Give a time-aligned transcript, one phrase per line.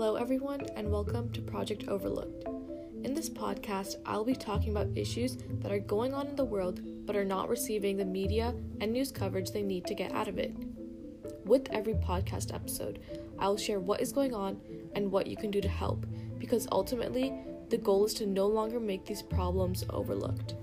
[0.00, 2.48] Hello, everyone, and welcome to Project Overlooked.
[3.04, 6.80] In this podcast, I'll be talking about issues that are going on in the world
[7.04, 10.38] but are not receiving the media and news coverage they need to get out of
[10.38, 10.54] it.
[11.44, 13.00] With every podcast episode,
[13.38, 14.58] I will share what is going on
[14.94, 16.06] and what you can do to help,
[16.38, 17.34] because ultimately,
[17.68, 20.54] the goal is to no longer make these problems overlooked.